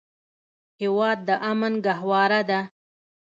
[0.81, 2.59] هېواد د امن ګهواره ده.